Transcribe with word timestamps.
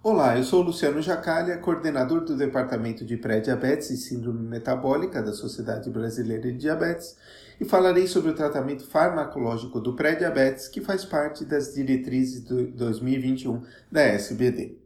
Olá, 0.00 0.38
eu 0.38 0.44
sou 0.44 0.62
Luciano 0.62 1.02
Jacalha, 1.02 1.58
coordenador 1.58 2.24
do 2.24 2.36
Departamento 2.36 3.04
de 3.04 3.16
Pré-Diabetes 3.16 3.90
e 3.90 3.96
Síndrome 3.96 4.48
Metabólica 4.48 5.20
da 5.20 5.32
Sociedade 5.32 5.90
Brasileira 5.90 6.52
de 6.52 6.56
Diabetes 6.56 7.16
e 7.60 7.64
falarei 7.64 8.06
sobre 8.06 8.30
o 8.30 8.34
tratamento 8.34 8.86
farmacológico 8.86 9.80
do 9.80 9.96
pré-diabetes, 9.96 10.68
que 10.68 10.80
faz 10.80 11.04
parte 11.04 11.44
das 11.44 11.74
diretrizes 11.74 12.44
de 12.44 12.68
2021 12.68 13.60
da 13.90 14.02
SBD. 14.02 14.78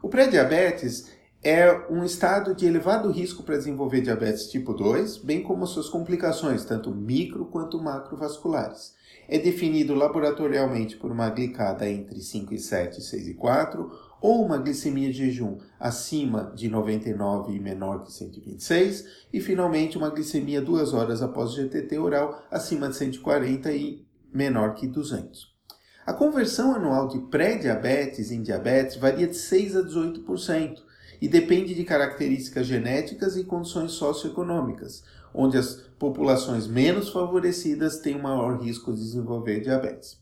O 0.00 0.08
pré-diabetes 0.08 1.17
é 1.42 1.86
um 1.88 2.02
estado 2.02 2.52
de 2.52 2.66
elevado 2.66 3.10
risco 3.10 3.44
para 3.44 3.56
desenvolver 3.56 4.00
diabetes 4.00 4.50
tipo 4.50 4.74
2, 4.74 5.18
bem 5.18 5.42
como 5.42 5.66
suas 5.66 5.88
complicações, 5.88 6.64
tanto 6.64 6.90
micro 6.90 7.46
quanto 7.46 7.80
macrovasculares. 7.80 8.96
É 9.28 9.38
definido 9.38 9.94
laboratorialmente 9.94 10.96
por 10.96 11.12
uma 11.12 11.30
glicada 11.30 11.88
entre 11.88 12.20
5 12.20 12.54
e 12.54 12.58
7, 12.58 13.00
6 13.00 13.28
e 13.28 13.34
4, 13.34 13.90
ou 14.20 14.44
uma 14.44 14.58
glicemia 14.58 15.10
de 15.12 15.26
jejum 15.26 15.58
acima 15.78 16.52
de 16.56 16.68
99 16.68 17.54
e 17.54 17.60
menor 17.60 18.02
que 18.02 18.12
126, 18.12 19.04
e 19.32 19.40
finalmente 19.40 19.96
uma 19.96 20.10
glicemia 20.10 20.60
duas 20.60 20.92
horas 20.92 21.22
após 21.22 21.52
o 21.52 21.62
GTT 21.62 21.98
oral 21.98 22.42
acima 22.50 22.88
de 22.88 22.96
140 22.96 23.70
e 23.72 24.04
menor 24.32 24.74
que 24.74 24.88
200. 24.88 25.56
A 26.04 26.12
conversão 26.12 26.74
anual 26.74 27.06
de 27.06 27.18
pré-diabetes 27.28 28.32
em 28.32 28.42
diabetes 28.42 28.96
varia 28.96 29.28
de 29.28 29.36
6 29.36 29.76
a 29.76 29.82
18% 29.82 30.87
e 31.20 31.28
depende 31.28 31.74
de 31.74 31.84
características 31.84 32.66
genéticas 32.66 33.36
e 33.36 33.44
condições 33.44 33.92
socioeconômicas, 33.92 35.02
onde 35.34 35.58
as 35.58 35.74
populações 35.98 36.66
menos 36.66 37.10
favorecidas 37.10 37.98
têm 37.98 38.20
maior 38.20 38.60
risco 38.60 38.92
de 38.92 39.00
desenvolver 39.00 39.60
diabetes. 39.60 40.18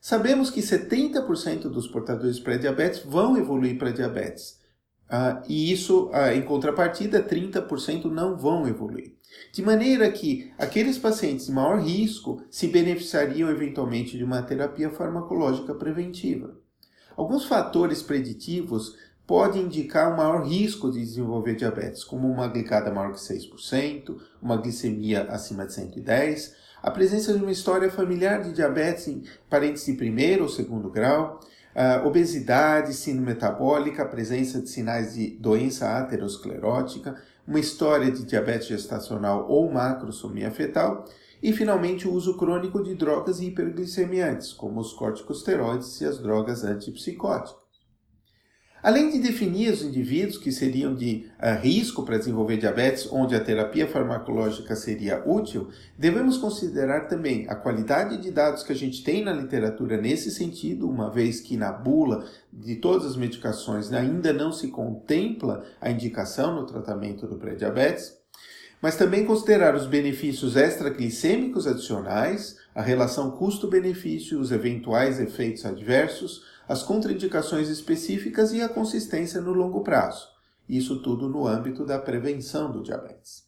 Sabemos 0.00 0.50
que 0.50 0.60
70% 0.60 1.62
dos 1.62 1.88
portadores 1.88 2.38
pré-diabetes 2.38 3.02
vão 3.04 3.36
evoluir 3.36 3.76
para 3.76 3.90
diabetes. 3.90 4.60
Uh, 5.06 5.42
e 5.48 5.72
isso, 5.72 6.10
uh, 6.10 6.32
em 6.32 6.42
contrapartida, 6.42 7.22
30% 7.22 8.04
não 8.04 8.36
vão 8.36 8.66
evoluir. 8.68 9.14
De 9.52 9.62
maneira 9.62 10.10
que 10.10 10.52
aqueles 10.58 10.98
pacientes 10.98 11.46
de 11.46 11.52
maior 11.52 11.80
risco 11.80 12.42
se 12.50 12.68
beneficiariam 12.68 13.50
eventualmente 13.50 14.16
de 14.16 14.24
uma 14.24 14.42
terapia 14.42 14.90
farmacológica 14.90 15.74
preventiva. 15.74 16.56
Alguns 17.16 17.44
fatores 17.44 18.02
preditivos 18.02 18.96
podem 19.26 19.62
indicar 19.62 20.12
um 20.12 20.16
maior 20.16 20.46
risco 20.46 20.90
de 20.90 21.00
desenvolver 21.00 21.56
diabetes, 21.56 22.04
como 22.04 22.30
uma 22.30 22.46
glicada 22.46 22.92
maior 22.92 23.12
que 23.12 23.18
6%, 23.18 24.16
uma 24.40 24.56
glicemia 24.56 25.22
acima 25.24 25.66
de 25.66 25.72
110, 25.72 26.54
a 26.82 26.90
presença 26.90 27.32
de 27.32 27.42
uma 27.42 27.50
história 27.50 27.90
familiar 27.90 28.42
de 28.42 28.52
diabetes 28.52 29.08
em 29.08 29.24
parentes 29.50 29.84
de 29.84 29.94
primeiro 29.94 30.44
ou 30.44 30.48
segundo 30.48 30.88
grau, 30.88 31.40
obesidade, 32.04 32.94
síndrome 32.94 33.32
metabólica, 33.32 34.06
presença 34.06 34.60
de 34.60 34.68
sinais 34.70 35.14
de 35.14 35.30
doença 35.38 35.98
aterosclerótica, 35.98 37.20
uma 37.46 37.58
história 37.60 38.10
de 38.10 38.24
diabetes 38.24 38.68
gestacional 38.68 39.46
ou 39.48 39.70
macrosomia 39.70 40.50
fetal 40.50 41.04
e, 41.42 41.52
finalmente, 41.52 42.08
o 42.08 42.12
uso 42.12 42.36
crônico 42.36 42.82
de 42.82 42.94
drogas 42.94 43.40
hiperglicemiantes, 43.40 44.52
como 44.52 44.80
os 44.80 44.92
corticosteroides 44.92 46.00
e 46.00 46.06
as 46.06 46.18
drogas 46.18 46.64
antipsicóticas. 46.64 47.65
Além 48.86 49.10
de 49.10 49.18
definir 49.18 49.72
os 49.72 49.82
indivíduos 49.82 50.38
que 50.38 50.52
seriam 50.52 50.94
de 50.94 51.26
uh, 51.42 51.60
risco 51.60 52.04
para 52.04 52.18
desenvolver 52.18 52.56
diabetes, 52.56 53.08
onde 53.10 53.34
a 53.34 53.40
terapia 53.40 53.88
farmacológica 53.88 54.76
seria 54.76 55.24
útil, 55.26 55.70
devemos 55.98 56.38
considerar 56.38 57.08
também 57.08 57.48
a 57.48 57.56
qualidade 57.56 58.16
de 58.16 58.30
dados 58.30 58.62
que 58.62 58.70
a 58.70 58.76
gente 58.76 59.02
tem 59.02 59.24
na 59.24 59.32
literatura 59.32 60.00
nesse 60.00 60.30
sentido, 60.30 60.88
uma 60.88 61.10
vez 61.10 61.40
que 61.40 61.56
na 61.56 61.72
bula 61.72 62.26
de 62.52 62.76
todas 62.76 63.04
as 63.04 63.16
medicações 63.16 63.92
ainda 63.92 64.32
não 64.32 64.52
se 64.52 64.68
contempla 64.68 65.64
a 65.80 65.90
indicação 65.90 66.54
no 66.54 66.64
tratamento 66.64 67.26
do 67.26 67.38
pré-diabetes, 67.38 68.16
mas 68.80 68.94
também 68.94 69.26
considerar 69.26 69.74
os 69.74 69.86
benefícios 69.88 70.54
extraglicêmicos 70.54 71.66
adicionais, 71.66 72.56
a 72.72 72.82
relação 72.82 73.32
custo-benefício, 73.32 74.38
os 74.38 74.52
eventuais 74.52 75.18
efeitos 75.18 75.66
adversos, 75.66 76.44
as 76.68 76.82
contraindicações 76.82 77.68
específicas 77.68 78.52
e 78.52 78.60
a 78.60 78.68
consistência 78.68 79.40
no 79.40 79.52
longo 79.52 79.82
prazo. 79.82 80.28
Isso 80.68 81.00
tudo 81.00 81.28
no 81.28 81.46
âmbito 81.46 81.84
da 81.84 81.98
prevenção 81.98 82.72
do 82.72 82.82
diabetes. 82.82 83.46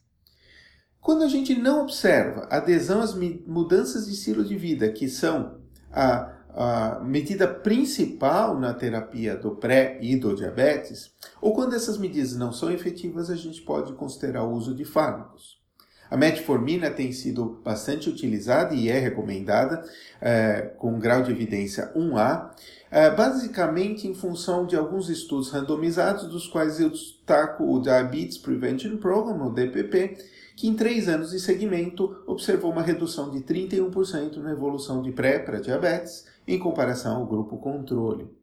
Quando 1.01 1.23
a 1.23 1.29
gente 1.29 1.55
não 1.55 1.83
observa 1.83 2.47
adesão 2.51 3.01
às 3.01 3.15
mudanças 3.15 4.07
de 4.07 4.13
estilo 4.13 4.45
de 4.45 4.57
vida, 4.57 4.91
que 4.91 5.09
são 5.09 5.59
a, 5.91 6.33
a 6.51 7.01
medida 7.01 7.49
principal 7.49 8.59
na 8.59 8.75
terapia 8.75 9.37
do 9.37 9.57
pré 9.57 9.99
e 10.03 10.17
do 10.17 10.35
diabetes, 10.35 11.13
ou 11.41 11.55
quando 11.55 11.75
essas 11.75 11.99
medidas 11.99 12.37
não 12.37 12.53
são 12.53 12.71
efetivas, 12.71 13.31
a 13.31 13.37
gente 13.37 13.63
pode 13.63 13.93
considerar 13.95 14.45
o 14.45 14.53
uso 14.53 14.75
de 14.75 14.85
fármacos. 14.85 15.58
A 16.11 16.17
metformina 16.17 16.91
tem 16.91 17.13
sido 17.13 17.61
bastante 17.65 18.09
utilizada 18.09 18.75
e 18.75 18.89
é 18.89 18.99
recomendada 18.99 19.85
é, 20.21 20.73
com 20.79 20.99
grau 20.99 21.23
de 21.23 21.31
evidência 21.31 21.93
1A, 21.95 22.51
é, 22.91 23.11
basicamente 23.11 24.09
em 24.09 24.15
função 24.15 24.67
de 24.67 24.75
alguns 24.75 25.11
estudos 25.11 25.51
randomizados, 25.51 26.27
dos 26.29 26.47
quais 26.47 26.81
eu 26.81 26.91
destaco 26.91 27.65
o 27.65 27.81
Diabetes 27.81 28.39
Prevention 28.39 28.97
Program, 28.97 29.47
o 29.47 29.53
DPP, 29.53 30.17
que 30.57 30.67
em 30.67 30.75
três 30.75 31.09
anos 31.09 31.31
de 31.31 31.39
segmento 31.39 32.23
observou 32.27 32.73
uma 32.73 32.83
redução 32.83 33.31
de 33.31 33.41
31% 33.41 34.39
na 34.39 34.53
evolução 34.53 35.03
de 35.03 35.13
pré 35.13 35.39
para 35.39 35.61
diabetes 35.61 36.27
em 36.47 36.59
comparação 36.59 37.19
ao 37.19 37.27
grupo 37.27 37.59
controle. 37.59 38.38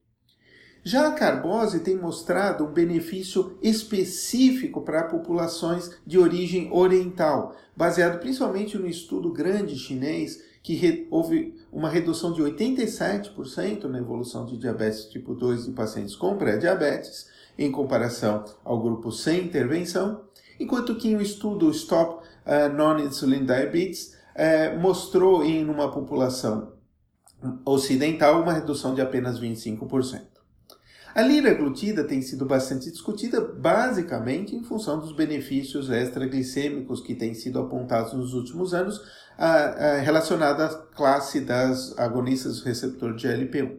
Já 0.87 1.07
a 1.07 1.13
carbose 1.13 1.79
tem 1.79 1.97
mostrado 1.97 2.63
um 2.63 2.71
benefício 2.71 3.57
específico 3.59 4.81
para 4.81 5.05
populações 5.05 5.89
de 6.05 6.19
origem 6.19 6.71
oriental, 6.71 7.55
baseado 7.75 8.19
principalmente 8.19 8.77
no 8.77 8.85
estudo 8.85 9.33
grande 9.33 9.75
chinês 9.75 10.43
que 10.61 11.07
houve 11.09 11.55
uma 11.71 11.89
redução 11.89 12.31
de 12.31 12.43
87% 12.43 13.85
na 13.85 13.97
evolução 13.97 14.45
de 14.45 14.57
diabetes 14.57 15.05
tipo 15.05 15.33
2 15.33 15.69
em 15.69 15.73
pacientes 15.73 16.15
com 16.15 16.37
pré-diabetes, 16.37 17.29
em 17.57 17.71
comparação 17.71 18.45
ao 18.63 18.79
grupo 18.79 19.11
sem 19.11 19.43
intervenção, 19.43 20.21
enquanto 20.59 20.93
que 20.97 21.15
um 21.15 21.21
estudo 21.21 21.71
Stop 21.71 22.23
uh, 22.45 22.71
Non-Insulin 22.71 23.43
Diabetes 23.43 24.15
uh, 24.35 24.79
mostrou 24.79 25.43
em 25.43 25.67
uma 25.67 25.91
população 25.91 26.73
ocidental 27.65 28.43
uma 28.43 28.53
redução 28.53 28.93
de 28.93 29.01
apenas 29.01 29.39
25%. 29.39 30.34
A 31.15 31.21
liraglutida 31.21 32.03
tem 32.03 32.21
sido 32.21 32.45
bastante 32.45 32.91
discutida, 32.91 33.39
basicamente 33.39 34.53
em 34.53 34.61
função 34.61 34.99
dos 34.99 35.13
benefícios 35.13 35.89
extraglicêmicos 35.89 36.99
que 36.99 37.15
têm 37.15 37.33
sido 37.33 37.57
apontados 37.57 38.11
nos 38.11 38.33
últimos 38.33 38.73
anos, 38.73 39.01
relacionada 40.03 40.65
à 40.65 40.69
classe 40.93 41.39
das 41.39 41.97
agonistas 41.97 42.59
do 42.59 42.65
receptor 42.65 43.15
de 43.15 43.25
GLP-1. 43.25 43.77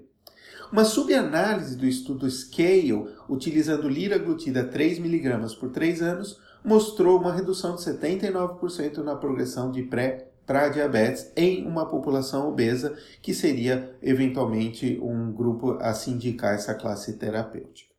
Uma 0.72 0.84
subanálise 0.84 1.76
do 1.76 1.84
estudo 1.84 2.26
SCALE, 2.26 3.06
utilizando 3.28 3.87
liraglutida 3.87 4.64
3mg 4.64 5.58
por 5.60 5.69
3 5.69 6.00
anos, 6.00 6.40
mostrou 6.64 7.20
uma 7.20 7.34
redução 7.34 7.76
de 7.76 7.82
79% 7.82 9.05
na 9.05 9.14
progressão 9.14 9.70
de 9.70 9.82
pré 9.82 10.31
para 10.46 10.69
diabetes 10.69 11.31
em 11.37 11.66
uma 11.66 11.87
população 11.87 12.48
obesa, 12.48 12.96
que 13.20 13.34
seria 13.34 13.94
eventualmente 14.00 14.98
um 15.02 15.32
grupo 15.32 15.72
a 15.81 15.93
se 15.93 16.10
indicar 16.10 16.54
essa 16.54 16.75
classe 16.75 17.14
terapêutica. 17.14 17.96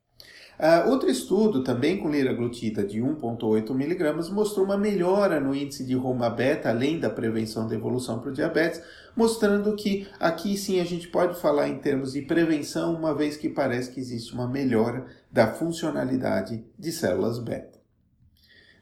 Uh, 0.57 0.89
outro 0.89 1.07
estudo, 1.07 1.63
também 1.63 1.99
com 1.99 2.09
liraglutida 2.09 2.83
de 2.83 2.99
1,8 2.99 3.69
mg, 3.69 4.31
mostrou 4.31 4.65
uma 4.65 4.75
melhora 4.75 5.39
no 5.39 5.53
índice 5.53 5.85
de 5.85 5.94
Roma 5.94 6.31
beta, 6.31 6.69
além 6.69 6.99
da 6.99 7.11
prevenção 7.11 7.67
da 7.67 7.75
evolução 7.75 8.19
para 8.19 8.31
o 8.31 8.33
diabetes, 8.33 8.81
mostrando 9.15 9.75
que 9.75 10.07
aqui 10.19 10.57
sim 10.57 10.79
a 10.79 10.83
gente 10.83 11.09
pode 11.09 11.39
falar 11.39 11.69
em 11.69 11.77
termos 11.77 12.13
de 12.13 12.23
prevenção, 12.23 12.95
uma 12.95 13.13
vez 13.13 13.38
que 13.38 13.49
parece 13.49 13.91
que 13.91 13.99
existe 13.99 14.33
uma 14.33 14.47
melhora 14.47 15.05
da 15.31 15.45
funcionalidade 15.45 16.65
de 16.77 16.91
células 16.91 17.38
beta. 17.38 17.76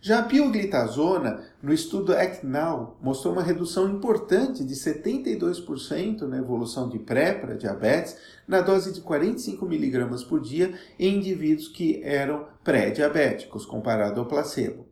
Já 0.05 0.19
a 0.19 0.21
pioglitazona, 0.21 1.41
no 1.63 1.73
estudo 1.73 2.13
ACT-NOW, 2.13 2.95
mostrou 3.01 3.33
uma 3.33 3.41
redução 3.41 3.89
importante 3.89 4.63
de 4.63 4.75
72% 4.75 6.21
na 6.27 6.37
evolução 6.37 6.87
de 6.87 6.99
pré 6.99 7.33
para 7.33 7.55
diabetes 7.55 8.15
na 8.47 8.61
dose 8.61 8.93
de 8.93 9.01
45 9.01 9.65
mg 9.65 10.25
por 10.25 10.39
dia 10.39 10.75
em 10.99 11.17
indivíduos 11.17 11.69
que 11.69 12.03
eram 12.03 12.45
pré-diabéticos, 12.63 13.65
comparado 13.65 14.19
ao 14.19 14.27
placebo. 14.27 14.85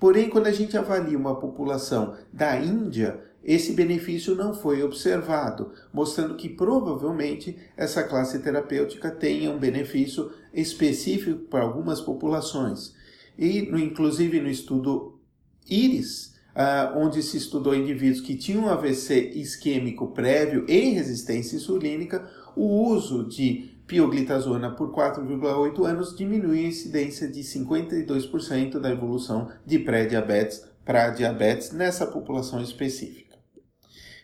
Porém, 0.00 0.28
quando 0.28 0.48
a 0.48 0.52
gente 0.52 0.76
avalia 0.76 1.16
uma 1.16 1.38
população 1.38 2.16
da 2.32 2.58
Índia, 2.58 3.20
esse 3.44 3.72
benefício 3.72 4.34
não 4.34 4.52
foi 4.52 4.82
observado, 4.82 5.70
mostrando 5.92 6.34
que 6.34 6.48
provavelmente 6.48 7.56
essa 7.76 8.02
classe 8.02 8.40
terapêutica 8.40 9.12
tenha 9.12 9.48
um 9.48 9.60
benefício 9.60 10.32
específico 10.52 11.42
para 11.42 11.62
algumas 11.62 12.00
populações. 12.00 12.95
E, 13.38 13.62
no, 13.62 13.78
inclusive, 13.78 14.40
no 14.40 14.48
estudo 14.48 15.20
IRIS, 15.68 16.36
uh, 16.54 16.98
onde 16.98 17.22
se 17.22 17.36
estudou 17.36 17.74
indivíduos 17.74 18.20
que 18.20 18.36
tinham 18.36 18.68
AVC 18.68 19.32
isquêmico 19.34 20.08
prévio 20.08 20.64
e 20.68 20.90
resistência 20.90 21.56
insulínica, 21.56 22.28
o 22.56 22.86
uso 22.88 23.28
de 23.28 23.76
pioglitazona 23.86 24.70
por 24.70 24.92
4,8 24.92 25.84
anos 25.84 26.16
diminui 26.16 26.64
a 26.64 26.68
incidência 26.68 27.28
de 27.28 27.40
52% 27.40 28.80
da 28.80 28.90
evolução 28.90 29.48
de 29.64 29.78
pré-diabetes 29.78 30.64
para 30.84 31.10
diabetes 31.10 31.72
nessa 31.72 32.06
população 32.06 32.60
específica. 32.62 33.36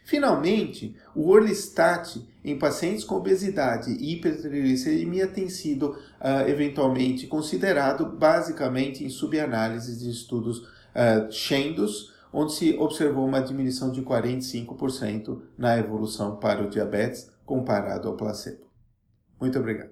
Finalmente, 0.04 0.96
o 1.14 1.28
Orlistat 1.28 2.20
em 2.44 2.58
pacientes 2.58 3.04
com 3.04 3.16
obesidade 3.16 3.92
e 3.92 4.14
hipertrigliceridemia 4.14 5.26
tem 5.26 5.48
sido 5.48 5.90
uh, 5.90 6.48
eventualmente 6.48 7.26
considerado 7.26 8.06
basicamente 8.06 9.04
em 9.04 9.08
subanálises 9.08 10.00
de 10.00 10.10
estudos 10.10 10.58
uh, 10.58 11.30
Shendos, 11.30 12.12
onde 12.32 12.52
se 12.54 12.74
observou 12.78 13.26
uma 13.26 13.40
diminuição 13.40 13.92
de 13.92 14.02
45% 14.02 15.40
na 15.56 15.78
evolução 15.78 16.36
para 16.36 16.62
o 16.62 16.70
diabetes 16.70 17.30
comparado 17.44 18.08
ao 18.08 18.16
placebo. 18.16 18.66
Muito 19.40 19.58
obrigado. 19.58 19.90